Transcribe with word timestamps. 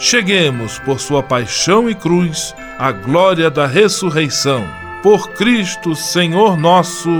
cheguemos, 0.00 0.78
por 0.78 0.98
sua 0.98 1.22
paixão 1.22 1.88
e 1.88 1.94
cruz, 1.94 2.54
à 2.78 2.90
glória 2.90 3.50
da 3.50 3.66
ressurreição. 3.66 4.66
Por 5.02 5.28
Cristo, 5.32 5.94
Senhor 5.94 6.56
nosso. 6.56 7.10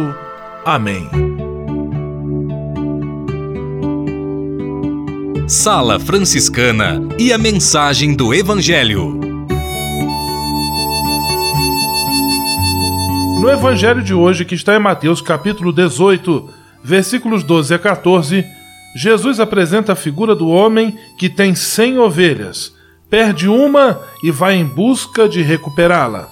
Amém. 0.64 1.08
Sala 5.46 6.00
Franciscana 6.00 7.00
e 7.18 7.32
a 7.32 7.38
mensagem 7.38 8.14
do 8.14 8.32
Evangelho. 8.32 9.20
No 13.40 13.48
evangelho 13.48 14.02
de 14.02 14.12
hoje, 14.12 14.44
que 14.44 14.54
está 14.54 14.76
em 14.76 14.78
Mateus 14.78 15.22
capítulo 15.22 15.72
18, 15.72 16.48
versículos 16.84 17.42
12 17.42 17.74
a 17.74 17.78
14, 17.78 18.44
Jesus 18.94 19.38
apresenta 19.38 19.92
a 19.92 19.96
figura 19.96 20.34
do 20.34 20.48
homem 20.48 20.98
que 21.18 21.28
tem 21.28 21.54
cem 21.54 21.98
ovelhas, 21.98 22.74
perde 23.08 23.48
uma 23.48 24.00
e 24.22 24.30
vai 24.30 24.56
em 24.56 24.64
busca 24.64 25.28
de 25.28 25.42
recuperá-la. 25.42 26.28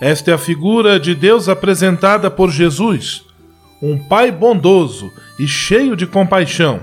Esta 0.00 0.32
é 0.32 0.34
a 0.34 0.38
figura 0.38 0.98
de 1.00 1.14
Deus 1.14 1.48
apresentada 1.48 2.30
por 2.30 2.50
Jesus, 2.50 3.24
um 3.82 3.98
pai 3.98 4.30
bondoso 4.30 5.10
e 5.38 5.46
cheio 5.46 5.96
de 5.96 6.06
compaixão, 6.06 6.82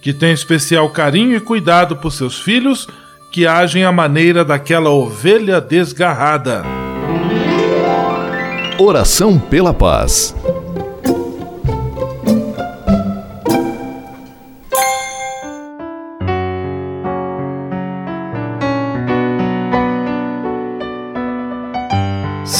que 0.00 0.12
tem 0.12 0.32
especial 0.32 0.90
carinho 0.90 1.36
e 1.36 1.40
cuidado 1.40 1.96
por 1.96 2.10
seus 2.10 2.38
filhos 2.38 2.88
que 3.32 3.46
agem 3.46 3.84
à 3.84 3.90
maneira 3.90 4.44
daquela 4.44 4.90
ovelha 4.90 5.60
desgarrada. 5.60 6.62
Oração 8.78 9.38
pela 9.38 9.74
paz. 9.74 10.34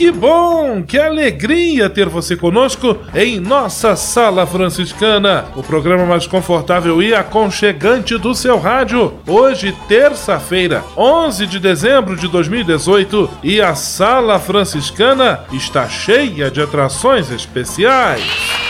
Que 0.00 0.10
bom, 0.10 0.82
que 0.82 0.98
alegria 0.98 1.90
ter 1.90 2.08
você 2.08 2.34
conosco 2.34 2.96
em 3.14 3.38
nossa 3.38 3.94
Sala 3.94 4.46
Franciscana, 4.46 5.44
o 5.54 5.62
programa 5.62 6.06
mais 6.06 6.26
confortável 6.26 7.02
e 7.02 7.14
aconchegante 7.14 8.16
do 8.16 8.34
seu 8.34 8.58
rádio. 8.58 9.12
Hoje, 9.26 9.76
terça-feira, 9.88 10.82
11 10.96 11.46
de 11.46 11.60
dezembro 11.60 12.16
de 12.16 12.28
2018, 12.28 13.28
e 13.42 13.60
a 13.60 13.74
Sala 13.74 14.38
Franciscana 14.38 15.44
está 15.52 15.86
cheia 15.86 16.50
de 16.50 16.62
atrações 16.62 17.30
especiais. 17.30 18.69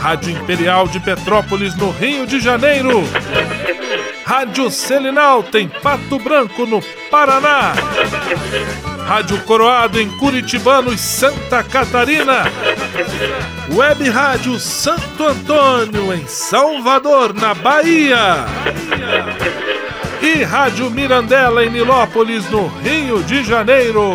Rádio 0.00 0.30
Imperial 0.30 0.88
de 0.88 0.98
Petrópolis, 0.98 1.74
no 1.74 1.90
Rio 1.90 2.26
de 2.26 2.40
Janeiro. 2.40 3.02
Rádio 4.24 4.70
Selinal 4.70 5.42
tem 5.42 5.68
Pato 5.68 6.18
Branco, 6.18 6.64
no 6.64 6.80
Paraná. 7.10 7.74
Rádio 9.06 9.38
Coroado 9.42 10.00
em 10.00 10.08
Curitibanos, 10.16 11.00
Santa 11.00 11.62
Catarina. 11.62 12.44
Web 13.74 14.08
Rádio 14.08 14.58
Santo 14.58 15.26
Antônio 15.26 16.14
em 16.14 16.26
Salvador, 16.26 17.34
na 17.34 17.52
Bahia. 17.52 18.46
e 20.22 20.42
Rádio 20.42 20.90
Mirandela 20.90 21.64
em 21.64 21.70
Nilópolis, 21.70 22.48
no 22.50 22.68
Rio 22.68 23.22
de 23.22 23.42
Janeiro. 23.44 24.14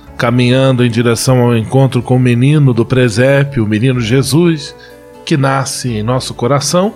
caminhando 0.21 0.85
em 0.85 0.91
direção 0.91 1.39
ao 1.39 1.57
encontro 1.57 1.99
com 1.99 2.15
o 2.15 2.19
menino 2.19 2.75
do 2.75 2.85
presépio, 2.85 3.63
o 3.63 3.67
menino 3.67 3.99
Jesus, 3.99 4.75
que 5.25 5.35
nasce 5.35 5.97
em 5.97 6.03
nosso 6.03 6.35
coração. 6.35 6.93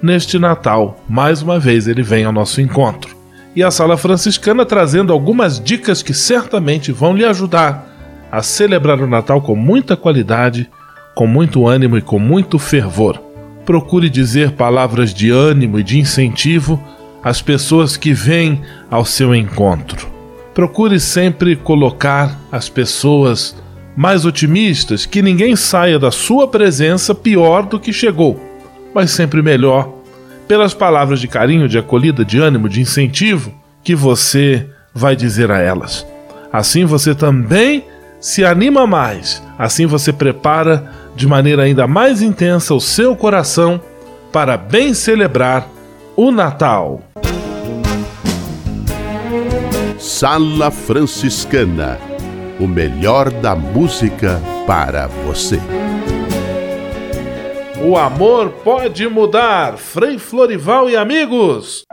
Neste 0.00 0.38
Natal, 0.38 0.98
mais 1.06 1.42
uma 1.42 1.58
vez 1.58 1.86
ele 1.86 2.02
vem 2.02 2.24
ao 2.24 2.32
nosso 2.32 2.62
encontro. 2.62 3.14
E 3.54 3.62
a 3.62 3.70
Sala 3.70 3.98
Franciscana 3.98 4.64
trazendo 4.64 5.12
algumas 5.12 5.60
dicas 5.60 6.02
que 6.02 6.14
certamente 6.14 6.90
vão 6.90 7.14
lhe 7.14 7.26
ajudar 7.26 7.86
a 8.32 8.40
celebrar 8.40 8.98
o 8.98 9.06
Natal 9.06 9.42
com 9.42 9.54
muita 9.54 9.94
qualidade, 9.94 10.70
com 11.14 11.26
muito 11.26 11.68
ânimo 11.68 11.98
e 11.98 12.00
com 12.00 12.18
muito 12.18 12.58
fervor. 12.58 13.20
Procure 13.66 14.08
dizer 14.08 14.52
palavras 14.52 15.12
de 15.12 15.28
ânimo 15.30 15.78
e 15.78 15.82
de 15.82 15.98
incentivo 15.98 16.82
às 17.22 17.42
pessoas 17.42 17.98
que 17.98 18.14
vêm 18.14 18.62
ao 18.90 19.04
seu 19.04 19.34
encontro. 19.34 20.13
Procure 20.54 21.00
sempre 21.00 21.56
colocar 21.56 22.38
as 22.50 22.68
pessoas 22.68 23.56
mais 23.96 24.24
otimistas, 24.24 25.04
que 25.04 25.20
ninguém 25.20 25.56
saia 25.56 25.98
da 25.98 26.10
sua 26.10 26.48
presença 26.48 27.14
pior 27.14 27.64
do 27.64 27.78
que 27.78 27.92
chegou, 27.92 28.40
mas 28.94 29.10
sempre 29.10 29.42
melhor, 29.42 29.92
pelas 30.46 30.72
palavras 30.72 31.20
de 31.20 31.28
carinho, 31.28 31.68
de 31.68 31.78
acolhida, 31.78 32.24
de 32.24 32.38
ânimo, 32.38 32.68
de 32.68 32.80
incentivo 32.80 33.52
que 33.82 33.94
você 33.94 34.68
vai 34.94 35.16
dizer 35.16 35.50
a 35.50 35.58
elas. 35.58 36.06
Assim 36.52 36.84
você 36.84 37.14
também 37.14 37.84
se 38.20 38.44
anima 38.44 38.86
mais, 38.86 39.42
assim 39.58 39.86
você 39.86 40.12
prepara 40.12 40.90
de 41.16 41.26
maneira 41.26 41.64
ainda 41.64 41.86
mais 41.86 42.22
intensa 42.22 42.74
o 42.74 42.80
seu 42.80 43.14
coração 43.16 43.80
para 44.32 44.56
bem 44.56 44.94
celebrar 44.94 45.68
o 46.16 46.30
Natal. 46.30 47.02
Sala 50.04 50.70
Franciscana 50.70 51.98
o 52.60 52.68
melhor 52.68 53.30
da 53.30 53.56
música 53.56 54.38
para 54.66 55.06
você. 55.06 55.58
O 57.82 57.96
amor 57.96 58.50
pode 58.62 59.08
mudar, 59.08 59.78
Frei 59.78 60.18
Florival 60.18 60.90
e 60.90 60.96
amigos. 60.96 61.84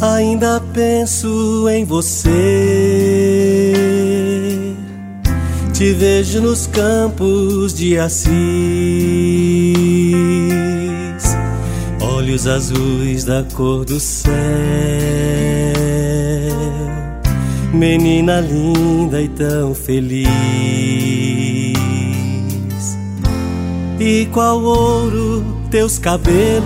Ainda 0.00 0.62
penso 0.72 1.68
em 1.68 1.84
você 1.84 3.03
te 5.74 5.92
vejo 5.92 6.40
nos 6.40 6.68
campos 6.68 7.74
de 7.74 7.98
Assis, 7.98 8.30
olhos 12.00 12.46
azuis 12.46 13.24
da 13.24 13.42
cor 13.42 13.84
do 13.84 13.98
céu, 13.98 14.32
menina 17.72 18.40
linda 18.40 19.20
e 19.20 19.28
tão 19.28 19.74
feliz. 19.74 20.28
E 23.98 24.28
qual 24.32 24.62
ouro 24.62 25.44
teus 25.72 25.98
cabelos? 25.98 26.64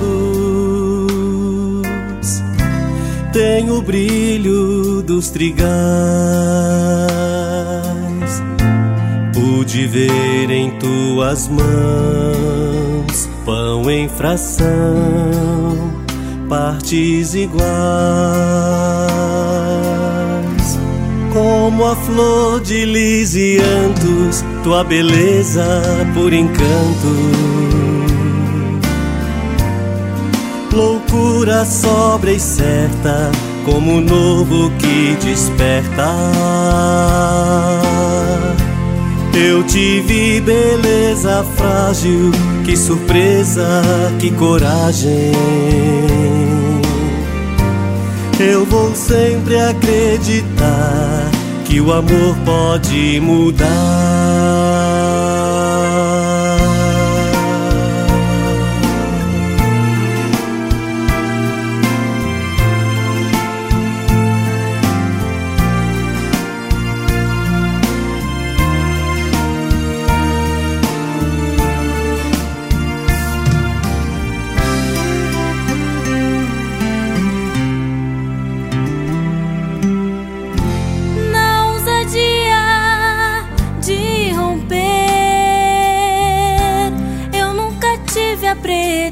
Tem 3.33 3.71
o 3.71 3.81
brilho 3.81 5.03
dos 5.03 5.31
trigais 5.31 5.69
pude 9.69 9.87
ver 9.87 10.51
em 10.51 10.71
tuas 10.79 11.47
mãos 11.47 13.29
pão 13.45 13.91
em 13.91 14.09
fração, 14.09 14.67
partes 16.49 17.35
iguais, 17.35 17.69
como 21.35 21.85
a 21.85 21.95
flor 21.95 22.63
de 22.63 22.87
lisiantos, 22.87 24.43
tua 24.65 24.83
beleza 24.85 25.83
por 26.15 26.33
encanto. 26.33 27.15
Loucura 30.73 31.67
sobra 31.67 32.33
e 32.33 32.41
certa, 32.41 33.31
como 33.67 33.99
o 33.99 34.01
novo 34.01 34.71
que 34.79 35.15
desperta 35.23 36.15
eu 39.39 39.63
te 39.63 40.01
vi, 40.01 40.41
beleza 40.41 41.45
frágil, 41.57 42.33
que 42.65 42.77
surpresa, 42.77 43.83
que 44.19 44.31
coragem. 44.33 45.33
Eu 48.41 48.65
vou 48.67 48.95
sempre 48.95 49.59
acreditar 49.59 51.31
que 51.65 51.81
o 51.81 51.93
amor 51.93 52.37
pode 52.45 53.21
mudar. 53.21 54.08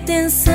Mas 0.08 0.44
foi 0.44 0.54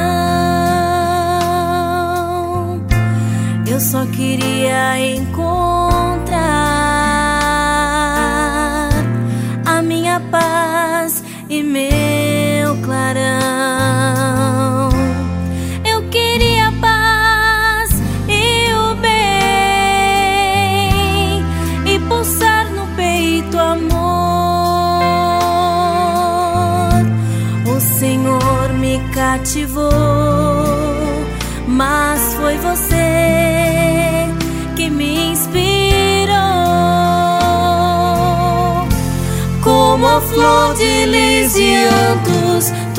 você 3.67 4.07
que 4.11 4.37
me 4.37 5.50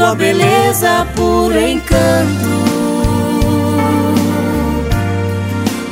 tua 0.02 0.16
beleza 0.16 1.06
puro 1.14 1.56
encanto. 1.56 2.50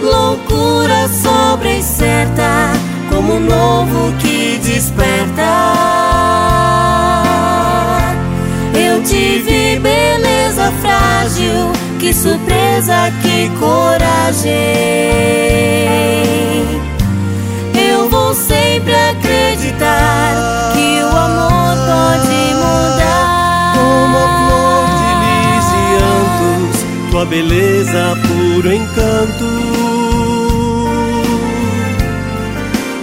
Loucura 0.03 1.09
sobre 1.09 1.79
incerta, 1.79 2.73
como 3.09 3.35
um 3.35 3.41
novo 3.41 4.13
que 4.19 4.59
desperta. 4.65 5.75
Eu 8.75 9.01
tive 9.05 9.79
beleza 9.79 10.73
frágil, 10.83 11.71
que 12.01 12.13
surpresa, 12.13 13.13
que 13.23 13.49
coragem. 13.61 14.51
Eu 17.89 18.11
vou 18.11 18.35
sempre 18.35 18.93
acreditar 18.93 20.73
que 20.75 20.80
beleza 27.31 28.17
puro 28.27 28.73
encanto. 28.73 29.45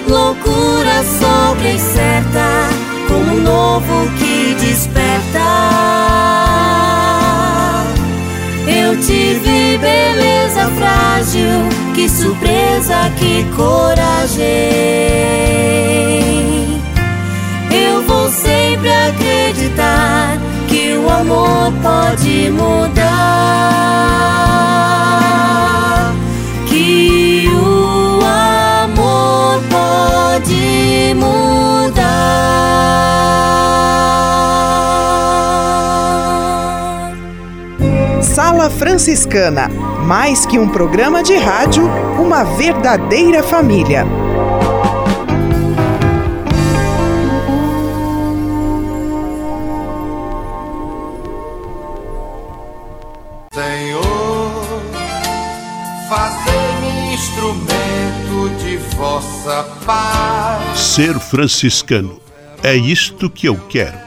Loucura 0.08 1.04
sobre 1.20 1.74
incerta, 1.74 2.70
como 3.08 3.38
um 3.38 3.42
novo 3.42 4.12
que 4.20 4.54
desperta. 4.56 5.48
Eu 8.68 9.00
tive 9.00 9.78
beleza 9.78 10.70
frágil, 10.78 11.70
que 11.96 12.10
surpresa, 12.10 13.10
que 13.18 13.46
coragem. 13.56 14.48
O 21.08 21.10
amor 21.10 21.72
pode 21.82 22.52
mudar. 22.52 23.06
Que 26.68 27.48
o 27.50 28.20
amor 28.84 29.62
pode 29.70 31.14
mudar. 31.16 31.96
Sala 38.22 38.70
Franciscana 38.70 39.70
mais 40.08 40.46
que 40.46 40.58
um 40.58 40.70
programa 40.70 41.22
de 41.22 41.36
rádio, 41.36 41.84
uma 42.18 42.46
verdadeira 42.46 43.44
família. 43.44 44.06
Franciscano 61.30 62.22
é 62.64 62.76
isto 62.76 63.30
que 63.30 63.48
eu 63.48 63.58
quero. 63.68 64.07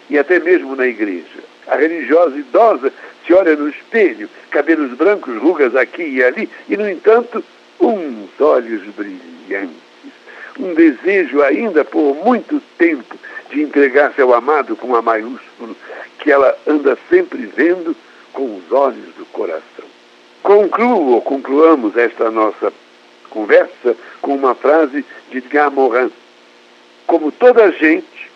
e 0.09 0.19
até 0.19 0.39
mesmo 0.39 0.77
na 0.77 0.87
igreja. 0.87 1.43
A 1.67 1.77
religiosa 1.77 2.37
idosa 2.37 2.93
se 3.27 3.35
olha 3.35 3.55
no 3.57 3.69
espelho, 3.69 4.29
cabelos 4.51 4.93
brancos, 4.95 5.37
rugas 5.37 5.77
aqui 5.77 6.03
e 6.03 6.25
ali, 6.25 6.49
e, 6.69 6.77
no 6.77 6.89
entanto, 6.89 7.45
uns 7.81 8.41
olhos 8.41 8.83
brilhantes. 8.95 9.77
Um 10.59 10.75
desejo 10.75 11.43
ainda 11.43 11.85
por 11.85 12.15
muito 12.25 12.61
tempo 12.79 13.17
de 13.51 13.63
entregar-se 13.63 14.21
ao 14.21 14.35
amado 14.35 14.75
com 14.77 14.95
a 14.97 15.03
maiúsculo, 15.03 15.77
que 16.19 16.31
ela 16.31 16.57
anda 16.67 16.99
sempre 17.09 17.47
vendo 17.47 17.97
com 18.33 18.57
os 18.57 18.73
olhos 18.73 19.15
do 19.15 19.25
coração. 19.27 19.85
Concluo, 20.43 21.15
ou 21.15 21.23
concluamos 21.23 21.97
esta 21.97 22.31
nossa 22.31 22.73
conversa 23.31 23.97
com 24.21 24.35
uma 24.35 24.55
frase 24.55 25.05
de 25.31 25.39
Edgar 25.39 25.71
Morin. 25.71 26.11
Como 27.07 27.33
toda 27.33 27.73
gente, 27.73 28.31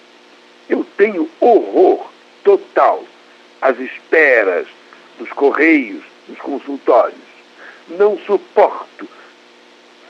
eu 0.68 0.86
tenho 0.96 1.28
horror 1.40 2.10
total 2.42 3.04
às 3.60 3.78
esperas 3.78 4.66
dos 5.18 5.30
correios, 5.30 6.02
dos 6.28 6.38
consultórios. 6.38 7.20
Não 7.88 8.18
suporto 8.18 9.08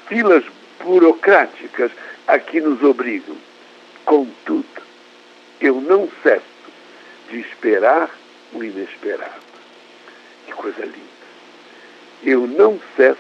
filas 0.09 0.45
burocráticas 0.83 1.91
a 2.27 2.39
que 2.39 2.61
nos 2.61 2.83
obrigam. 2.83 3.37
Contudo, 4.05 4.83
eu 5.61 5.81
não 5.81 6.09
cesso 6.23 6.52
de 7.33 7.41
esperar 7.41 8.11
o 8.53 8.63
inesperado. 8.63 9.41
Que 10.47 10.53
coisa 10.53 10.83
linda. 10.83 10.99
Eu 12.23 12.47
não 12.47 12.79
cesso 12.95 13.19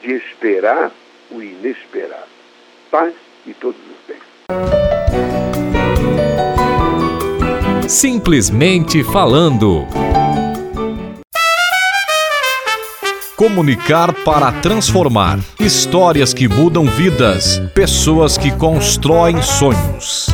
de 0.00 0.12
esperar 0.12 0.92
o 1.30 1.42
inesperado. 1.42 2.30
Paz 2.90 3.12
e 3.44 3.52
todos 3.52 3.80
os 3.80 3.96
bens. 4.06 4.22
Simplesmente 7.88 9.02
falando. 9.02 9.84
Comunicar 13.36 14.12
para 14.22 14.52
transformar. 14.60 15.40
Histórias 15.58 16.32
que 16.32 16.46
mudam 16.46 16.84
vidas. 16.84 17.58
Pessoas 17.74 18.38
que 18.38 18.56
constroem 18.56 19.42
sonhos. 19.42 20.28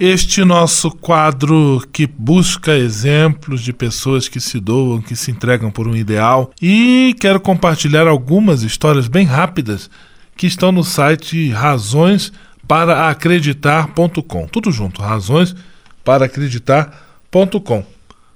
Este 0.00 0.44
nosso 0.44 0.92
quadro 0.92 1.84
que 1.92 2.06
busca 2.06 2.76
exemplos 2.76 3.60
de 3.60 3.72
pessoas 3.72 4.28
que 4.28 4.38
se 4.38 4.60
doam, 4.60 5.02
que 5.02 5.16
se 5.16 5.32
entregam 5.32 5.72
por 5.72 5.88
um 5.88 5.96
ideal. 5.96 6.52
E 6.62 7.16
quero 7.20 7.40
compartilhar 7.40 8.06
algumas 8.06 8.62
histórias 8.62 9.08
bem 9.08 9.26
rápidas 9.26 9.90
que 10.36 10.46
estão 10.46 10.70
no 10.70 10.84
site 10.84 11.50
razões 11.50 12.32
para 12.68 13.08
acreditar.com. 13.08 14.46
Tudo 14.46 14.70
junto, 14.70 15.02
razões 15.02 15.56
para 16.04 16.26
acreditar.com. 16.26 17.84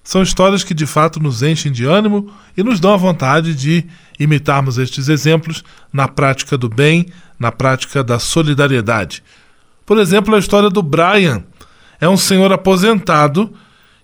São 0.02 0.20
histórias 0.20 0.64
que 0.64 0.74
de 0.74 0.84
fato 0.84 1.20
nos 1.20 1.44
enchem 1.44 1.70
de 1.70 1.84
ânimo 1.84 2.28
e 2.56 2.64
nos 2.64 2.80
dão 2.80 2.92
a 2.92 2.96
vontade 2.96 3.54
de 3.54 3.86
imitarmos 4.18 4.78
estes 4.78 5.08
exemplos 5.08 5.62
na 5.92 6.08
prática 6.08 6.58
do 6.58 6.68
bem, 6.68 7.06
na 7.38 7.52
prática 7.52 8.02
da 8.02 8.18
solidariedade. 8.18 9.22
Por 9.86 9.98
exemplo, 9.98 10.34
a 10.34 10.38
história 10.38 10.68
do 10.68 10.82
Brian. 10.82 11.44
É 12.02 12.08
um 12.08 12.16
senhor 12.16 12.52
aposentado 12.52 13.54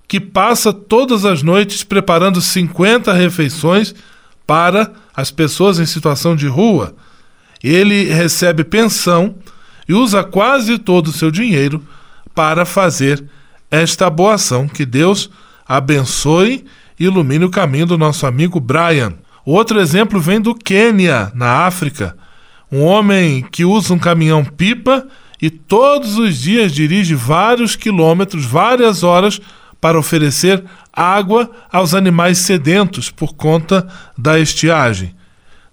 que 0.06 0.20
passa 0.20 0.72
todas 0.72 1.24
as 1.24 1.42
noites 1.42 1.82
preparando 1.82 2.40
50 2.40 3.12
refeições 3.12 3.92
para 4.46 4.92
as 5.12 5.32
pessoas 5.32 5.80
em 5.80 5.84
situação 5.84 6.36
de 6.36 6.46
rua. 6.46 6.94
Ele 7.60 8.04
recebe 8.04 8.62
pensão 8.62 9.34
e 9.88 9.94
usa 9.94 10.22
quase 10.22 10.78
todo 10.78 11.08
o 11.08 11.12
seu 11.12 11.28
dinheiro 11.28 11.84
para 12.32 12.64
fazer 12.64 13.24
esta 13.68 14.08
boa 14.08 14.34
ação. 14.34 14.68
Que 14.68 14.86
Deus 14.86 15.28
abençoe 15.66 16.64
e 17.00 17.04
ilumine 17.04 17.46
o 17.46 17.50
caminho 17.50 17.86
do 17.86 17.98
nosso 17.98 18.28
amigo 18.28 18.60
Brian. 18.60 19.14
Outro 19.44 19.80
exemplo 19.80 20.20
vem 20.20 20.40
do 20.40 20.54
Quênia, 20.54 21.32
na 21.34 21.66
África. 21.66 22.16
Um 22.70 22.84
homem 22.84 23.44
que 23.50 23.64
usa 23.64 23.92
um 23.92 23.98
caminhão-pipa 23.98 25.04
e 25.40 25.50
todos 25.50 26.18
os 26.18 26.36
dias 26.38 26.72
dirige 26.72 27.14
vários 27.14 27.76
quilômetros, 27.76 28.44
várias 28.44 29.02
horas, 29.02 29.40
para 29.80 29.98
oferecer 29.98 30.64
água 30.92 31.50
aos 31.70 31.94
animais 31.94 32.38
sedentos 32.38 33.10
por 33.10 33.34
conta 33.34 33.86
da 34.16 34.38
estiagem. 34.38 35.14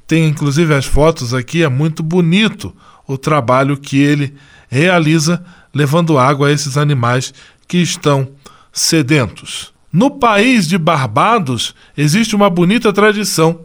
Tem 0.07 0.27
inclusive 0.27 0.73
as 0.73 0.85
fotos 0.85 1.33
aqui, 1.33 1.63
é 1.63 1.69
muito 1.69 2.03
bonito 2.03 2.75
o 3.07 3.17
trabalho 3.17 3.77
que 3.77 3.99
ele 3.99 4.35
realiza 4.69 5.43
levando 5.73 6.17
água 6.17 6.47
a 6.47 6.51
esses 6.51 6.77
animais 6.77 7.33
que 7.67 7.77
estão 7.77 8.29
sedentos. 8.71 9.73
No 9.91 10.11
país 10.11 10.67
de 10.67 10.77
Barbados 10.77 11.73
existe 11.97 12.35
uma 12.35 12.49
bonita 12.49 12.93
tradição. 12.93 13.61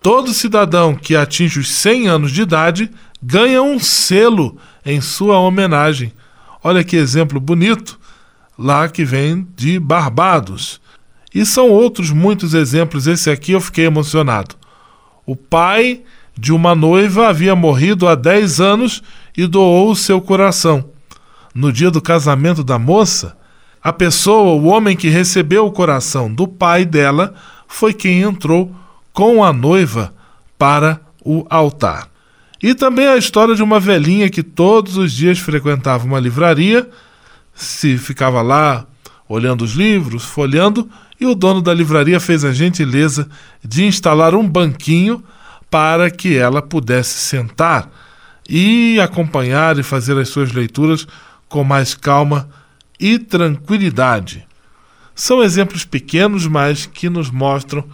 Todo 0.00 0.32
cidadão 0.32 0.94
que 0.94 1.16
atinge 1.16 1.58
os 1.58 1.68
100 1.68 2.08
anos 2.08 2.32
de 2.32 2.42
idade 2.42 2.90
ganha 3.22 3.60
um 3.60 3.78
selo 3.78 4.56
em 4.86 5.00
sua 5.00 5.40
homenagem. 5.40 6.12
Olha 6.62 6.84
que 6.84 6.96
exemplo 6.96 7.40
bonito, 7.40 7.98
lá 8.56 8.88
que 8.88 9.04
vem 9.04 9.46
de 9.56 9.80
Barbados. 9.80 10.80
E 11.34 11.44
são 11.44 11.68
outros 11.68 12.10
muitos 12.10 12.54
exemplos, 12.54 13.08
esse 13.08 13.28
aqui 13.28 13.52
eu 13.52 13.60
fiquei 13.60 13.84
emocionado. 13.84 14.54
O 15.26 15.34
pai 15.34 16.02
de 16.38 16.52
uma 16.52 16.74
noiva 16.74 17.28
havia 17.28 17.56
morrido 17.56 18.06
há 18.06 18.14
10 18.14 18.60
anos 18.60 19.02
e 19.36 19.46
doou 19.46 19.90
o 19.90 19.96
seu 19.96 20.20
coração. 20.20 20.90
No 21.52 21.72
dia 21.72 21.90
do 21.90 22.00
casamento 22.00 22.62
da 22.62 22.78
moça, 22.78 23.36
a 23.82 23.92
pessoa, 23.92 24.52
o 24.52 24.66
homem 24.66 24.96
que 24.96 25.08
recebeu 25.08 25.66
o 25.66 25.72
coração 25.72 26.32
do 26.32 26.46
pai 26.46 26.84
dela, 26.84 27.34
foi 27.66 27.92
quem 27.92 28.22
entrou 28.22 28.74
com 29.12 29.42
a 29.42 29.52
noiva 29.52 30.14
para 30.58 31.00
o 31.24 31.44
altar. 31.48 32.08
E 32.62 32.74
também 32.74 33.06
a 33.06 33.16
história 33.16 33.54
de 33.54 33.62
uma 33.62 33.78
velhinha 33.78 34.30
que 34.30 34.42
todos 34.42 34.96
os 34.96 35.12
dias 35.12 35.38
frequentava 35.38 36.04
uma 36.04 36.18
livraria, 36.18 36.88
se 37.54 37.98
ficava 37.98 38.42
lá 38.42 38.86
olhando 39.28 39.64
os 39.64 39.72
livros, 39.72 40.24
folhando, 40.24 40.88
e 41.20 41.26
o 41.26 41.34
dono 41.34 41.60
da 41.62 41.72
livraria 41.72 42.20
fez 42.20 42.44
a 42.44 42.52
gentileza 42.52 43.28
de 43.64 43.84
instalar 43.84 44.34
um 44.34 44.46
banquinho 44.46 45.22
para 45.70 46.10
que 46.10 46.36
ela 46.36 46.62
pudesse 46.62 47.18
sentar 47.18 47.90
e 48.48 49.00
acompanhar 49.00 49.78
e 49.78 49.82
fazer 49.82 50.16
as 50.18 50.28
suas 50.28 50.52
leituras 50.52 51.06
com 51.48 51.64
mais 51.64 51.94
calma 51.94 52.48
e 53.00 53.18
tranquilidade. 53.18 54.46
São 55.14 55.42
exemplos 55.42 55.84
pequenos, 55.84 56.46
mas 56.46 56.86
que 56.86 57.08
nos 57.08 57.30
mostram 57.30 57.84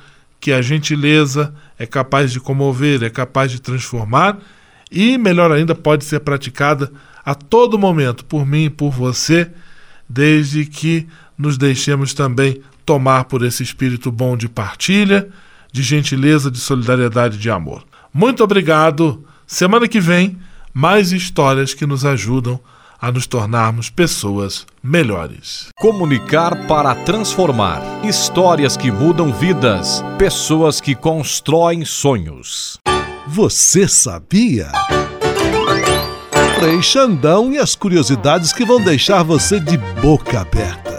que 0.41 0.53
a 0.53 0.61
gentileza 0.61 1.55
é 1.83 1.87
capaz 1.87 2.31
de 2.31 2.39
comover, 2.39 3.03
é 3.03 3.11
capaz 3.11 3.51
de 3.51 3.61
transformar 3.61 4.39
e, 4.89 5.19
melhor 5.19 5.51
ainda, 5.51 5.75
pode 5.75 6.05
ser 6.05 6.21
praticada 6.21 6.93
a 7.25 7.35
todo 7.35 7.77
momento 7.77 8.25
por 8.25 8.47
mim 8.47 8.67
e 8.67 8.71
por 8.71 8.93
você, 8.93 9.51
desde 10.09 10.65
que 10.65 11.09
nos 11.37 11.59
deixemos 11.59 12.15
também 12.15 12.63
tomar 12.87 13.25
por 13.25 13.45
esse 13.45 13.65
espírito 13.65 14.13
bom 14.13 14.37
de 14.37 14.49
partilha, 14.49 15.29
de 15.73 15.83
gentileza, 15.83 16.53
de 16.53 16.59
solidariedade, 16.59 17.37
de 17.37 17.51
amor. 17.51 17.85
Muito 18.15 18.45
obrigado. 18.45 19.25
Semana 19.45 19.89
que 19.89 19.99
vem, 19.99 20.39
mais 20.73 21.11
histórias 21.11 21.75
que 21.75 21.85
nos 21.85 22.05
ajudam 22.05 22.61
a 23.03 23.11
nos 23.11 23.27
tornarmos 23.27 23.91
pessoas 23.91 24.65
melhores. 24.81 25.67
Comunicar 25.81 26.69
para 26.69 26.95
transformar. 26.95 27.83
Histórias 28.05 28.77
que 28.77 28.93
mudam 28.93 29.33
vidas. 29.33 30.05
Pessoas 30.17 30.81
que 30.81 30.95
constroem 30.95 31.85
sonhos. 31.85 32.79
Você 33.27 33.89
sabia? 33.89 34.71
Frei 36.61 36.81
Xandão 36.81 37.53
e 37.53 37.59
as 37.59 37.75
curiosidades 37.75 38.53
que 38.53 38.65
vão 38.65 38.81
deixar 38.81 39.25
você 39.25 39.59
de 39.59 39.77
boca 40.01 40.41
aberta. 40.41 40.92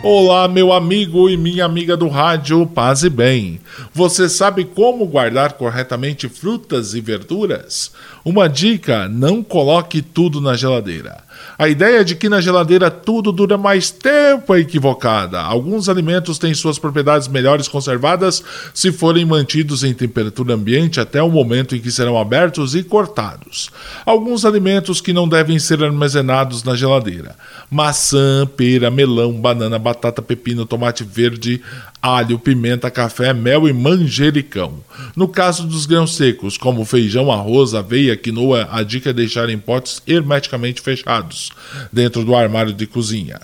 Olá, 0.00 0.46
meu 0.46 0.72
amigo 0.72 1.28
e 1.28 1.36
minha 1.36 1.64
amiga 1.64 1.96
do 1.96 2.06
rádio 2.06 2.64
Paz 2.64 3.02
e 3.02 3.10
Bem. 3.10 3.58
Você 3.92 4.28
sabe 4.28 4.64
como 4.64 5.04
guardar 5.04 5.54
corretamente 5.54 6.28
frutas 6.28 6.94
e 6.94 7.00
verduras? 7.00 7.90
Uma 8.24 8.48
dica: 8.48 9.08
não 9.08 9.42
coloque 9.42 10.00
tudo 10.00 10.40
na 10.40 10.54
geladeira. 10.54 11.24
A 11.58 11.68
ideia 11.68 12.04
de 12.04 12.14
que 12.14 12.28
na 12.28 12.40
geladeira 12.40 12.90
tudo 12.90 13.32
dura 13.32 13.58
mais 13.58 13.90
tempo 13.90 14.54
é 14.54 14.60
equivocada. 14.60 15.40
Alguns 15.40 15.88
alimentos 15.88 16.38
têm 16.38 16.54
suas 16.54 16.78
propriedades 16.78 17.26
melhores 17.26 17.66
conservadas 17.66 18.42
se 18.72 18.92
forem 18.92 19.24
mantidos 19.24 19.82
em 19.82 19.92
temperatura 19.92 20.54
ambiente 20.54 21.00
até 21.00 21.22
o 21.22 21.28
momento 21.28 21.74
em 21.74 21.80
que 21.80 21.90
serão 21.90 22.16
abertos 22.16 22.74
e 22.74 22.82
cortados. 22.82 23.70
Alguns 24.06 24.44
alimentos 24.44 25.00
que 25.00 25.12
não 25.12 25.28
devem 25.28 25.58
ser 25.58 25.82
armazenados 25.82 26.62
na 26.62 26.76
geladeira: 26.76 27.34
maçã, 27.70 28.46
pera, 28.56 28.90
melão, 28.90 29.32
banana, 29.32 29.78
batata, 29.78 30.22
pepino, 30.22 30.64
tomate 30.64 31.02
verde, 31.02 31.60
alho, 32.02 32.38
pimenta, 32.38 32.90
café, 32.90 33.32
mel 33.32 33.68
e 33.68 33.72
manjericão. 33.72 34.82
No 35.14 35.28
caso 35.28 35.66
dos 35.66 35.86
grãos 35.86 36.16
secos, 36.16 36.56
como 36.56 36.84
feijão, 36.84 37.30
arroz, 37.30 37.74
aveia, 37.74 38.16
quinoa, 38.16 38.68
a 38.70 38.82
dica 38.82 39.10
é 39.10 39.12
deixar 39.12 39.48
em 39.48 39.58
potes 39.58 40.02
hermeticamente 40.06 40.80
fechados, 40.80 41.50
dentro 41.92 42.24
do 42.24 42.34
armário 42.34 42.72
de 42.72 42.86
cozinha 42.86 43.38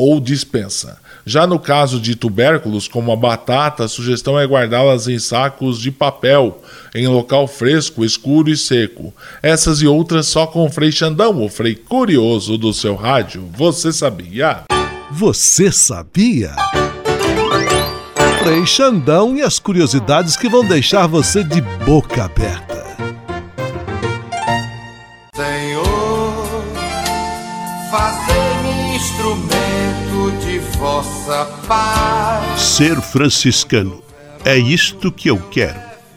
ou 0.00 0.18
dispensa. 0.18 0.98
Já 1.26 1.46
no 1.46 1.58
caso 1.58 2.00
de 2.00 2.16
tubérculos, 2.16 2.88
como 2.88 3.12
a 3.12 3.16
batata, 3.16 3.84
a 3.84 3.88
sugestão 3.88 4.40
é 4.40 4.46
guardá-las 4.46 5.06
em 5.06 5.18
sacos 5.18 5.78
de 5.78 5.90
papel, 5.90 6.62
em 6.94 7.06
local 7.06 7.46
fresco, 7.46 8.02
escuro 8.02 8.48
e 8.48 8.56
seco. 8.56 9.12
Essas 9.42 9.82
e 9.82 9.86
outras 9.86 10.26
só 10.26 10.46
com 10.46 10.64
o 10.64 10.70
Frei 10.70 10.90
Xandão, 10.90 11.44
o 11.44 11.50
Frei 11.50 11.74
Curioso 11.74 12.56
do 12.56 12.72
seu 12.72 12.94
rádio. 12.94 13.46
Você 13.52 13.92
sabia? 13.92 14.62
Você 15.12 15.70
sabia? 15.70 16.56
Frei 18.42 18.64
Xandão 18.64 19.36
e 19.36 19.42
as 19.42 19.58
curiosidades 19.58 20.34
que 20.34 20.48
vão 20.48 20.64
deixar 20.64 21.06
você 21.06 21.44
de 21.44 21.60
boca 21.84 22.24
aberta. 22.24 22.96
Senhor, 25.36 26.64
fazei-me 27.90 28.96
instrumento 28.96 30.32
de 30.40 30.58
vossa 30.78 31.44
paz. 31.68 32.58
Ser 32.58 32.98
franciscano 33.02 34.02
é 34.42 34.56
isto 34.56 35.12
que 35.12 35.28
eu 35.28 35.36
quero. 35.50 35.89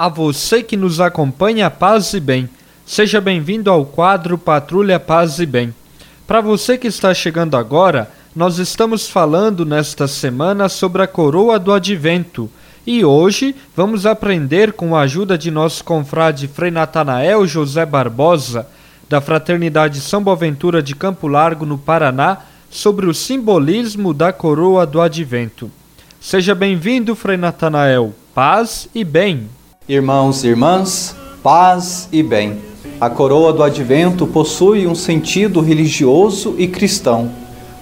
A 0.00 0.08
você 0.08 0.62
que 0.62 0.78
nos 0.78 0.98
acompanha 0.98 1.70
Paz 1.70 2.14
e 2.14 2.20
Bem. 2.20 2.48
Seja 2.86 3.20
bem-vindo 3.20 3.70
ao 3.70 3.84
quadro 3.84 4.38
Patrulha 4.38 4.98
Paz 4.98 5.38
e 5.38 5.44
Bem. 5.44 5.74
Para 6.26 6.40
você 6.40 6.78
que 6.78 6.86
está 6.86 7.12
chegando 7.12 7.54
agora, 7.54 8.10
nós 8.34 8.56
estamos 8.56 9.10
falando 9.10 9.66
nesta 9.66 10.08
semana 10.08 10.70
sobre 10.70 11.02
a 11.02 11.06
coroa 11.06 11.58
do 11.58 11.70
advento. 11.70 12.50
E 12.86 13.04
hoje 13.04 13.54
vamos 13.76 14.06
aprender 14.06 14.72
com 14.72 14.96
a 14.96 15.02
ajuda 15.02 15.36
de 15.36 15.50
nosso 15.50 15.84
confrade 15.84 16.48
Frei 16.48 16.70
Natanael 16.70 17.46
José 17.46 17.84
Barbosa, 17.84 18.66
da 19.06 19.20
Fraternidade 19.20 20.00
São 20.00 20.22
Boaventura 20.22 20.82
de 20.82 20.94
Campo 20.94 21.28
Largo, 21.28 21.66
no 21.66 21.76
Paraná, 21.76 22.38
sobre 22.70 23.04
o 23.04 23.12
simbolismo 23.12 24.14
da 24.14 24.32
coroa 24.32 24.86
do 24.86 24.98
advento. 24.98 25.70
Seja 26.18 26.54
bem-vindo, 26.54 27.14
Frei 27.14 27.36
Natanael. 27.36 28.14
Paz 28.34 28.88
e 28.94 29.04
bem. 29.04 29.59
Irmãos 29.90 30.44
e 30.44 30.46
irmãs, 30.46 31.16
paz 31.42 32.08
e 32.12 32.22
bem. 32.22 32.60
A 33.00 33.10
coroa 33.10 33.52
do 33.52 33.60
advento 33.60 34.24
possui 34.24 34.86
um 34.86 34.94
sentido 34.94 35.60
religioso 35.60 36.54
e 36.56 36.68
cristão. 36.68 37.28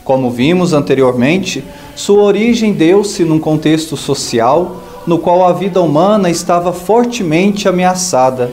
Como 0.05 0.31
vimos 0.31 0.73
anteriormente, 0.73 1.63
sua 1.95 2.23
origem 2.23 2.73
deu-se 2.73 3.27
num 3.27 3.39
contexto 3.39 3.95
social 3.95 4.77
no 5.07 5.19
qual 5.19 5.47
a 5.47 5.53
vida 5.53 5.83
humana 5.83 6.31
estava 6.31 6.73
fortemente 6.73 7.69
ameaçada. 7.69 8.51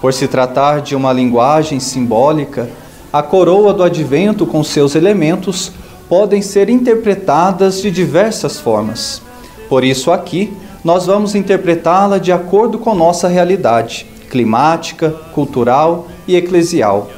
Por 0.00 0.14
se 0.14 0.28
tratar 0.28 0.80
de 0.80 0.94
uma 0.94 1.12
linguagem 1.12 1.80
simbólica, 1.80 2.70
a 3.12 3.24
coroa 3.24 3.74
do 3.74 3.82
advento 3.82 4.46
com 4.46 4.62
seus 4.62 4.94
elementos 4.94 5.72
podem 6.08 6.40
ser 6.40 6.70
interpretadas 6.70 7.82
de 7.82 7.90
diversas 7.90 8.60
formas. 8.60 9.20
Por 9.68 9.82
isso, 9.82 10.12
aqui, 10.12 10.52
nós 10.84 11.06
vamos 11.06 11.34
interpretá-la 11.34 12.18
de 12.18 12.30
acordo 12.30 12.78
com 12.78 12.94
nossa 12.94 13.26
realidade 13.26 14.06
climática, 14.34 15.10
cultural 15.32 16.08
e 16.26 16.34
eclesial. 16.36 17.08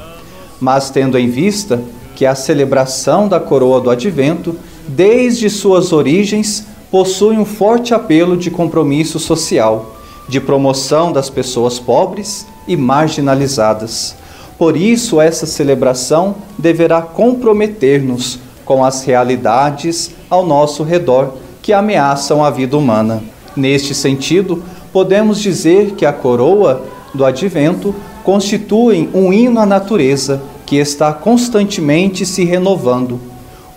Mas 0.61 0.91
tendo 0.91 1.19
em 1.19 1.29
vista 1.29 1.83
que 2.15 2.27
a 2.27 2.35
celebração 2.35 3.27
da 3.27 3.41
coroa 3.41 3.81
do 3.81 3.91
advento, 3.91 4.55
desde 4.87 5.49
suas 5.49 5.93
origens, 5.93 6.67
possui 6.91 7.37
um 7.37 7.45
forte 7.45 7.95
apelo 7.95 8.37
de 8.37 8.51
compromisso 8.51 9.19
social, 9.19 9.97
de 10.29 10.41
promoção 10.41 11.11
das 11.11 11.31
pessoas 11.31 11.79
pobres 11.79 12.47
e 12.69 12.77
marginalizadas. 12.77 14.15
Por 14.59 14.77
isso, 14.77 15.21
essa 15.21 15.47
celebração 15.47 16.37
deverá 16.59 17.03
comprometer-nos 17.03 18.39
com 18.65 18.85
as 18.85 19.05
realidades 19.05 20.13
ao 20.29 20.45
nosso 20.45 20.83
redor 20.83 21.35
que 21.63 21.73
ameaçam 21.73 22.45
a 22.45 22.51
vida 22.51 22.77
humana. 22.77 23.23
Neste 23.57 23.95
sentido, 23.95 24.63
podemos 24.93 25.41
dizer 25.41 25.93
que 25.93 26.05
a 26.05 26.13
coroa 26.13 26.83
do 27.15 27.25
advento 27.25 27.95
constitui 28.23 29.09
um 29.15 29.33
hino 29.33 29.59
à 29.59 29.65
natureza 29.65 30.43
que 30.67 30.77
está 30.77 31.13
constantemente 31.13 32.27
se 32.27 32.45
renovando, 32.45 33.19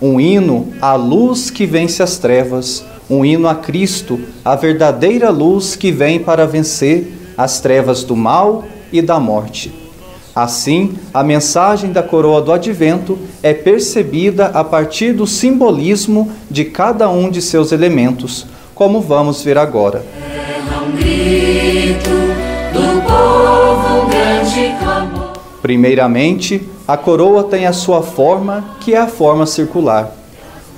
um 0.02 0.20
hino 0.20 0.68
à 0.82 0.94
luz 0.94 1.50
que 1.50 1.64
vence 1.64 2.02
as 2.02 2.18
trevas, 2.18 2.84
um 3.08 3.24
hino 3.24 3.48
a 3.48 3.54
Cristo, 3.54 4.20
a 4.44 4.54
verdadeira 4.54 5.30
luz 5.30 5.76
que 5.76 5.90
vem 5.90 6.18
para 6.18 6.46
vencer 6.46 7.12
as 7.36 7.60
trevas 7.60 8.04
do 8.04 8.14
mal 8.14 8.64
e 8.92 9.00
da 9.00 9.18
morte. 9.18 9.72
Assim, 10.34 10.94
a 11.12 11.22
mensagem 11.22 11.90
da 11.90 12.02
coroa 12.02 12.42
do 12.42 12.52
advento 12.52 13.18
é 13.42 13.54
percebida 13.54 14.46
a 14.46 14.62
partir 14.62 15.12
do 15.12 15.26
simbolismo 15.26 16.30
de 16.50 16.66
cada 16.66 17.08
um 17.08 17.30
de 17.30 17.40
seus 17.40 17.72
elementos 17.72 18.46
como 18.80 18.98
vamos 19.02 19.42
ver 19.42 19.58
agora. 19.58 20.02
Primeiramente, 25.60 26.66
a 26.88 26.96
coroa 26.96 27.44
tem 27.44 27.66
a 27.66 27.74
sua 27.74 28.00
forma, 28.00 28.76
que 28.80 28.94
é 28.94 28.96
a 28.96 29.06
forma 29.06 29.44
circular. 29.44 30.16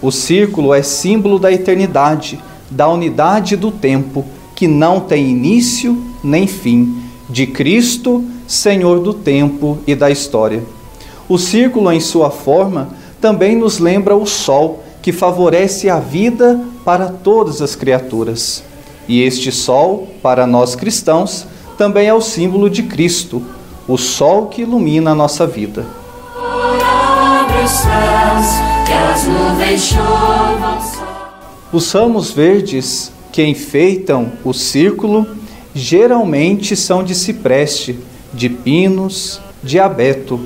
O 0.03 0.11
círculo 0.11 0.75
é 0.75 0.83
símbolo 0.83 1.39
da 1.39 1.53
eternidade, 1.53 2.41
da 2.69 2.89
unidade 2.89 3.55
do 3.57 3.71
tempo, 3.71 4.25
que 4.57 4.67
não 4.67 4.99
tem 4.99 5.31
início 5.31 5.97
nem 6.25 6.49
fim, 6.49 7.05
de 7.31 7.47
Cristo, 7.47 8.25
Senhor 8.49 8.99
do 8.99 9.15
tempo 9.15 9.79
e 9.87 9.95
da 9.95 10.11
história. 10.11 10.65
O 11.29 11.39
círculo, 11.39 11.93
em 11.93 12.01
sua 12.01 12.33
forma, 12.33 12.89
também 13.21 13.55
nos 13.55 13.79
lembra 13.79 14.17
o 14.17 14.27
sol, 14.27 14.83
que 15.03 15.13
favorece 15.13 15.91
a 15.91 15.99
vida 15.99 16.61
para 16.85 17.09
todas 17.09 17.61
as 17.61 17.75
criaturas. 17.75 18.63
E 19.09 19.21
este 19.21 19.51
sol, 19.51 20.09
para 20.23 20.47
nós 20.47 20.77
cristãos, 20.77 21.47
também 21.77 22.07
é 22.07 22.15
o 22.15 22.21
símbolo 22.21 22.71
de 22.71 22.85
Cristo, 22.85 23.43
o 23.89 23.99
sol 23.99 24.47
que 24.47 24.63
ilumina 24.63 25.11
a 25.11 25.15
nossa 25.15 25.47
vida. 25.47 25.85
Os 31.73 31.93
ramos 31.93 32.31
verdes 32.31 33.13
que 33.33 33.45
enfeitam 33.45 34.33
o 34.45 34.53
círculo 34.53 35.27
geralmente 35.75 36.77
são 36.77 37.03
de 37.03 37.15
cipreste, 37.15 37.99
de 38.33 38.49
pinos, 38.49 39.41
de 39.63 39.81
abeto. 39.81 40.41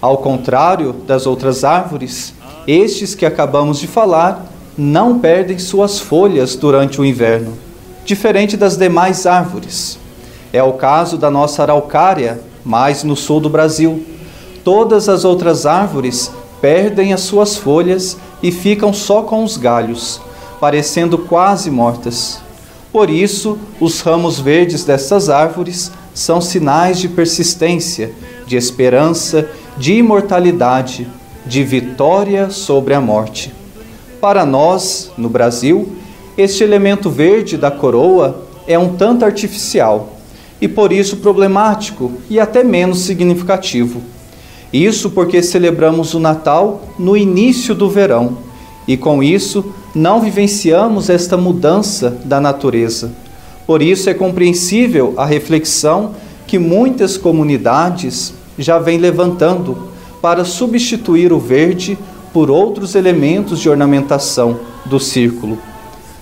Ao 0.00 0.18
contrário 0.18 0.92
das 0.92 1.26
outras 1.26 1.62
árvores, 1.62 2.34
estes 2.66 3.14
que 3.14 3.26
acabamos 3.26 3.78
de 3.78 3.86
falar 3.86 4.46
não 4.76 5.18
perdem 5.18 5.58
suas 5.58 5.98
folhas 5.98 6.56
durante 6.56 7.00
o 7.00 7.04
inverno, 7.04 7.52
diferente 8.04 8.56
das 8.56 8.76
demais 8.76 9.26
árvores. 9.26 9.98
É 10.52 10.62
o 10.62 10.74
caso 10.74 11.16
da 11.16 11.30
nossa 11.30 11.62
araucária, 11.62 12.40
mais 12.64 13.02
no 13.02 13.16
sul 13.16 13.40
do 13.40 13.50
Brasil. 13.50 14.04
Todas 14.64 15.08
as 15.08 15.24
outras 15.24 15.66
árvores 15.66 16.30
perdem 16.60 17.12
as 17.12 17.20
suas 17.20 17.56
folhas 17.56 18.16
e 18.42 18.52
ficam 18.52 18.92
só 18.92 19.22
com 19.22 19.42
os 19.42 19.56
galhos, 19.56 20.20
parecendo 20.60 21.18
quase 21.18 21.70
mortas. 21.70 22.40
Por 22.92 23.10
isso, 23.10 23.58
os 23.80 24.00
ramos 24.00 24.38
verdes 24.38 24.84
dessas 24.84 25.28
árvores 25.28 25.90
são 26.14 26.40
sinais 26.40 26.98
de 26.98 27.08
persistência, 27.08 28.12
de 28.46 28.56
esperança, 28.56 29.48
de 29.78 29.94
imortalidade, 29.94 31.08
de 31.46 31.64
vitória 31.64 32.50
sobre 32.50 32.94
a 32.94 33.00
morte. 33.00 33.52
Para 34.20 34.46
nós, 34.46 35.10
no 35.18 35.28
Brasil, 35.28 35.92
este 36.36 36.62
elemento 36.62 37.10
verde 37.10 37.56
da 37.56 37.70
coroa 37.70 38.46
é 38.66 38.78
um 38.78 38.96
tanto 38.96 39.24
artificial 39.24 40.16
e 40.60 40.68
por 40.68 40.92
isso 40.92 41.16
problemático 41.16 42.12
e 42.30 42.38
até 42.38 42.62
menos 42.62 43.00
significativo. 43.00 44.00
Isso 44.72 45.10
porque 45.10 45.42
celebramos 45.42 46.14
o 46.14 46.20
Natal 46.20 46.82
no 46.98 47.16
início 47.16 47.74
do 47.74 47.90
verão 47.90 48.38
e 48.86 48.96
com 48.96 49.22
isso 49.22 49.74
não 49.94 50.20
vivenciamos 50.20 51.10
esta 51.10 51.36
mudança 51.36 52.16
da 52.24 52.40
natureza. 52.40 53.12
Por 53.66 53.82
isso 53.82 54.08
é 54.08 54.14
compreensível 54.14 55.14
a 55.16 55.26
reflexão 55.26 56.14
que 56.46 56.58
muitas 56.58 57.16
comunidades 57.16 58.32
já 58.58 58.78
vêm 58.78 58.98
levantando 58.98 59.91
para 60.22 60.44
substituir 60.44 61.32
o 61.32 61.38
verde 61.40 61.98
por 62.32 62.48
outros 62.48 62.94
elementos 62.94 63.58
de 63.58 63.68
ornamentação 63.68 64.60
do 64.86 65.00
círculo. 65.00 65.58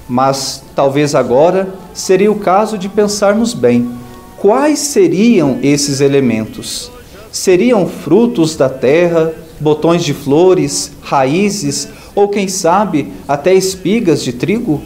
Mas 0.08 0.64
talvez 0.74 1.14
agora 1.14 1.72
seria 1.92 2.32
o 2.32 2.38
caso 2.38 2.78
de 2.78 2.88
pensarmos 2.88 3.52
bem: 3.52 3.90
quais 4.38 4.78
seriam 4.78 5.58
esses 5.62 6.00
elementos? 6.00 6.90
Seriam 7.30 7.86
frutos 7.86 8.56
da 8.56 8.68
terra, 8.68 9.32
botões 9.60 10.02
de 10.02 10.14
flores, 10.14 10.90
raízes 11.02 11.86
ou, 12.12 12.28
quem 12.28 12.48
sabe, 12.48 13.12
até 13.28 13.54
espigas 13.54 14.24
de 14.24 14.32
trigo? 14.32 14.82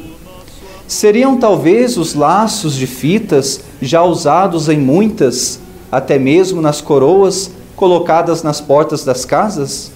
Seriam 0.87 1.39
talvez 1.39 1.97
os 1.97 2.15
laços 2.15 2.75
de 2.75 2.87
fitas 2.87 3.61
já 3.81 4.03
usados 4.03 4.69
em 4.69 4.79
muitas, 4.79 5.59
até 5.91 6.19
mesmo 6.19 6.61
nas 6.61 6.83
coroas 6.83 7.51
colocadas 7.77 8.43
nas 8.43 8.61
portas 8.61 9.05
das 9.05 9.25
casas? 9.25 9.91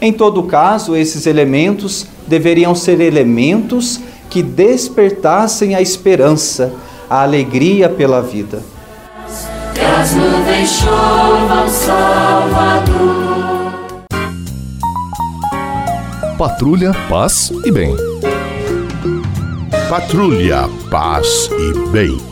Em 0.00 0.12
todo 0.12 0.42
caso, 0.42 0.96
esses 0.96 1.26
elementos 1.26 2.06
deveriam 2.26 2.74
ser 2.74 3.00
elementos 3.00 4.00
que 4.28 4.42
despertassem 4.42 5.74
a 5.74 5.80
esperança, 5.80 6.72
a 7.08 7.22
alegria 7.22 7.88
pela 7.88 8.20
vida. 8.20 8.62
Que 9.74 9.80
as 9.80 10.14
nuvens 10.14 10.70
chovam, 10.70 11.68
Salvador. 11.68 13.22
Patrulha, 16.36 16.92
paz 17.08 17.52
e 17.64 17.70
bem. 17.70 17.94
Patrulha, 19.88 20.68
paz 20.90 21.48
e 21.52 21.90
bem. 21.90 22.31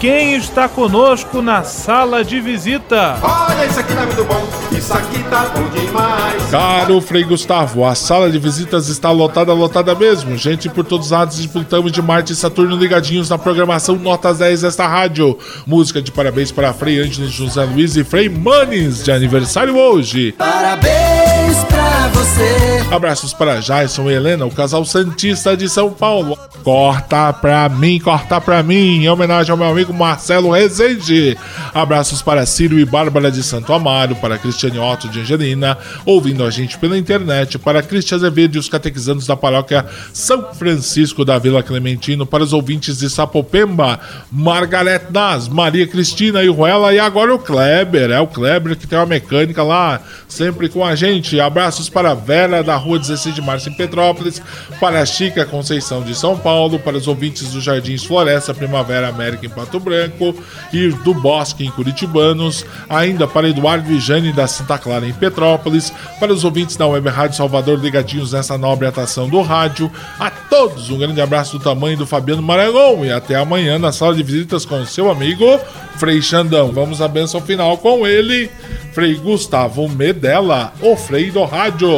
quem 0.00 0.36
está 0.36 0.68
conosco 0.68 1.42
na 1.42 1.64
sala 1.64 2.24
de 2.24 2.40
visita? 2.40 3.18
Olha, 3.20 3.66
isso 3.66 3.80
aqui 3.80 3.94
tá 3.94 4.06
muito 4.06 4.24
bom, 4.24 4.48
isso 4.76 4.92
aqui 4.92 5.22
tá 5.24 5.50
bom 5.54 5.68
demais. 5.70 6.50
Caro 6.50 7.00
Frei 7.00 7.24
Gustavo, 7.24 7.84
a 7.84 7.94
sala 7.94 8.30
de 8.30 8.38
visitas 8.38 8.88
está 8.88 9.10
lotada, 9.10 9.52
lotada 9.52 9.94
mesmo. 9.94 10.36
Gente 10.36 10.68
por 10.68 10.84
todos 10.84 11.06
os 11.06 11.12
lados 11.12 11.44
e 11.44 11.90
de 11.90 12.02
Marte 12.02 12.32
e 12.32 12.36
Saturno 12.36 12.76
ligadinhos 12.76 13.28
na 13.28 13.38
programação 13.38 13.96
Notas 13.96 14.38
10 14.38 14.62
desta 14.62 14.86
rádio. 14.86 15.36
Música 15.66 16.00
de 16.00 16.12
parabéns 16.12 16.52
para 16.52 16.72
Frei 16.72 17.00
Ângelos 17.00 17.32
José 17.32 17.64
Luiz 17.64 17.96
e 17.96 18.04
Frei 18.04 18.28
Manes, 18.28 19.02
de 19.02 19.10
aniversário 19.10 19.76
hoje. 19.76 20.32
Parabéns 20.38 21.64
pra 21.64 21.87
você. 22.18 22.68
Abraços 22.90 23.32
para 23.32 23.60
Jason 23.60 24.10
e 24.10 24.14
Helena, 24.14 24.46
o 24.46 24.50
casal 24.50 24.84
Santista 24.84 25.56
de 25.56 25.68
São 25.68 25.90
Paulo. 25.90 26.38
Corta 26.64 27.32
pra 27.32 27.68
mim, 27.68 27.98
corta 27.98 28.40
pra 28.40 28.62
mim, 28.62 29.02
em 29.02 29.08
homenagem 29.08 29.50
ao 29.50 29.56
meu 29.56 29.68
amigo 29.68 29.92
Marcelo 29.92 30.50
Rezende. 30.50 31.36
Abraços 31.72 32.22
para 32.22 32.44
Ciro 32.46 32.78
e 32.78 32.84
Bárbara 32.84 33.30
de 33.30 33.42
Santo 33.42 33.72
Amaro, 33.72 34.16
para 34.16 34.38
Cristiane 34.38 34.78
Otto 34.78 35.08
de 35.08 35.20
Angelina, 35.20 35.78
ouvindo 36.04 36.44
a 36.44 36.50
gente 36.50 36.78
pela 36.78 36.98
internet, 36.98 37.58
para 37.58 37.82
Cristian 37.82 38.16
Azevedo 38.16 38.56
e 38.56 38.58
os 38.58 38.68
catequizandos 38.68 39.26
da 39.26 39.36
paróquia 39.36 39.86
São 40.12 40.52
Francisco 40.54 41.24
da 41.24 41.38
Vila 41.38 41.62
Clementino, 41.62 42.26
para 42.26 42.42
os 42.42 42.52
ouvintes 42.52 42.98
de 42.98 43.08
Sapopemba, 43.08 44.00
Margarete 44.32 45.12
Nas, 45.12 45.46
Maria 45.46 45.86
Cristina 45.86 46.42
e 46.42 46.48
Ruela, 46.48 46.92
e 46.92 46.98
agora 46.98 47.34
o 47.34 47.38
Kleber, 47.38 48.10
é 48.10 48.20
o 48.20 48.26
Kleber 48.26 48.76
que 48.76 48.86
tem 48.86 48.98
uma 48.98 49.06
mecânica 49.06 49.62
lá, 49.62 50.00
sempre 50.26 50.68
com 50.68 50.84
a 50.84 50.94
gente. 50.94 51.38
Abraços 51.38 51.88
para 51.88 52.07
Vera 52.14 52.62
da 52.62 52.76
Rua 52.76 52.98
16 52.98 53.34
de 53.34 53.42
Março 53.42 53.68
em 53.68 53.72
Petrópolis, 53.72 54.42
para 54.80 55.00
a 55.00 55.06
Chica 55.06 55.44
Conceição 55.44 56.02
de 56.02 56.14
São 56.14 56.36
Paulo, 56.36 56.78
para 56.78 56.96
os 56.96 57.06
ouvintes 57.06 57.48
do 57.50 57.60
Jardins 57.60 58.04
Floresta 58.04 58.54
Primavera 58.54 59.08
América 59.08 59.46
em 59.46 59.50
Pato 59.50 59.80
Branco 59.80 60.34
e 60.72 60.88
do 60.88 61.14
Bosque 61.14 61.64
em 61.64 61.70
Curitibanos, 61.70 62.64
ainda 62.88 63.26
para 63.26 63.48
Eduardo 63.48 63.92
e 63.92 64.00
Jane 64.00 64.32
da 64.32 64.46
Santa 64.46 64.78
Clara 64.78 65.06
em 65.06 65.12
Petrópolis, 65.12 65.92
para 66.18 66.32
os 66.32 66.44
ouvintes 66.44 66.76
da 66.76 66.86
Web 66.86 67.08
Rádio 67.08 67.36
Salvador 67.36 67.78
ligadinhos 67.78 68.32
nessa 68.32 68.58
nobre 68.58 68.86
atração 68.86 69.28
do 69.28 69.40
rádio. 69.42 69.90
A 70.18 70.30
todos 70.30 70.90
um 70.90 70.98
grande 70.98 71.20
abraço 71.20 71.58
do 71.58 71.64
tamanho 71.64 71.96
do 71.96 72.06
Fabiano 72.06 72.42
Maranhão 72.42 73.04
e 73.04 73.12
até 73.12 73.34
amanhã 73.34 73.78
na 73.78 73.92
sala 73.92 74.14
de 74.14 74.22
visitas 74.22 74.64
com 74.64 74.84
seu 74.84 75.10
amigo 75.10 75.58
Frei 75.96 76.22
Xandão. 76.22 76.72
Vamos 76.72 77.02
à 77.02 77.08
benção 77.08 77.40
final 77.40 77.76
com 77.78 78.06
ele, 78.06 78.50
Frei 78.92 79.14
Gustavo 79.16 79.88
Medella, 79.88 80.72
o 80.80 80.96
Frei 80.96 81.30
do 81.30 81.44
Rádio. 81.44 81.97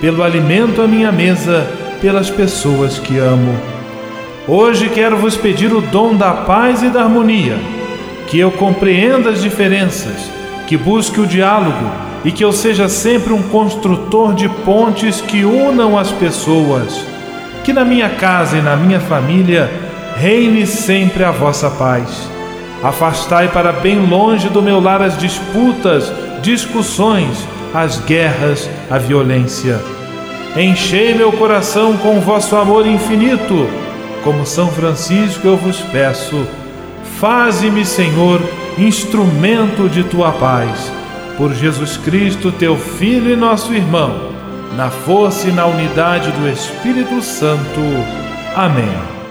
pelo 0.00 0.22
alimento 0.22 0.82
à 0.82 0.86
minha 0.86 1.10
mesa, 1.10 1.66
pelas 2.00 2.30
pessoas 2.30 2.98
que 2.98 3.18
amo. 3.18 3.54
Hoje 4.46 4.88
quero 4.88 5.16
vos 5.16 5.36
pedir 5.36 5.72
o 5.72 5.80
dom 5.80 6.14
da 6.14 6.32
paz 6.32 6.82
e 6.82 6.88
da 6.88 7.02
harmonia, 7.02 7.56
que 8.26 8.38
eu 8.38 8.50
compreenda 8.50 9.30
as 9.30 9.42
diferenças, 9.42 10.30
que 10.66 10.76
busque 10.76 11.20
o 11.20 11.26
diálogo 11.26 11.90
e 12.24 12.32
que 12.32 12.44
eu 12.44 12.52
seja 12.52 12.88
sempre 12.88 13.32
um 13.32 13.42
construtor 13.42 14.34
de 14.34 14.48
pontes 14.48 15.20
que 15.20 15.44
unam 15.44 15.98
as 15.98 16.10
pessoas. 16.10 17.04
Que 17.62 17.72
na 17.72 17.84
minha 17.84 18.10
casa 18.10 18.58
e 18.58 18.62
na 18.62 18.76
minha 18.76 19.00
família 19.00 19.70
reine 20.16 20.66
sempre 20.66 21.24
a 21.24 21.30
vossa 21.30 21.70
paz. 21.70 22.28
Afastai 22.82 23.48
para 23.48 23.72
bem 23.72 24.06
longe 24.06 24.48
do 24.48 24.60
meu 24.60 24.78
lar 24.80 25.00
as 25.00 25.16
disputas, 25.16 26.12
discussões, 26.42 27.46
as 27.74 27.98
guerras, 27.98 28.70
a 28.88 28.96
violência. 28.98 29.80
Enchei 30.56 31.12
meu 31.12 31.32
coração 31.32 31.96
com 31.96 32.20
vosso 32.20 32.54
amor 32.54 32.86
infinito. 32.86 33.68
Como 34.22 34.46
São 34.46 34.68
Francisco 34.68 35.46
eu 35.46 35.56
vos 35.56 35.80
peço, 35.80 36.46
faze-me, 37.18 37.84
Senhor, 37.84 38.40
instrumento 38.78 39.88
de 39.88 40.04
tua 40.04 40.30
paz. 40.30 40.92
Por 41.36 41.52
Jesus 41.52 41.96
Cristo, 41.96 42.52
teu 42.52 42.76
Filho 42.76 43.32
e 43.32 43.36
nosso 43.36 43.74
irmão, 43.74 44.30
na 44.76 44.88
força 44.88 45.48
e 45.48 45.52
na 45.52 45.66
unidade 45.66 46.30
do 46.30 46.48
Espírito 46.48 47.20
Santo. 47.20 47.80
Amém. 48.54 49.23